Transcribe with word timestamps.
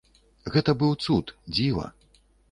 Гэта 0.53 0.73
быў 0.79 0.95
цуд, 1.05 1.33
дзіва. 1.57 1.85